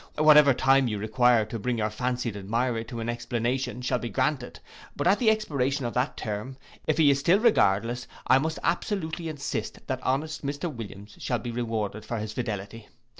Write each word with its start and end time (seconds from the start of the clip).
Whatever 0.17 0.55
time 0.55 0.87
you 0.87 0.97
require 0.97 1.45
to 1.45 1.59
bring 1.59 1.77
your 1.77 1.91
fancied 1.91 2.35
admirer 2.35 2.83
to 2.85 3.01
an 3.01 3.07
explanation 3.07 3.83
shall 3.83 3.99
be 3.99 4.09
granted; 4.09 4.59
but 4.95 5.05
at 5.05 5.19
the 5.19 5.29
expiration 5.29 5.85
of 5.85 5.93
that 5.93 6.17
term, 6.17 6.57
if 6.87 6.97
he 6.97 7.11
is 7.11 7.19
still 7.19 7.37
regardless, 7.37 8.07
I 8.25 8.39
must 8.39 8.57
absolutely 8.63 9.29
insist 9.29 9.77
that 9.85 10.01
honest 10.01 10.43
Mr 10.43 10.73
Williams 10.73 11.17
shall 11.19 11.37
be 11.37 11.51
rewarded 11.51 12.03
for 12.03 12.17
his 12.17 12.33
fidelity. 12.33 12.87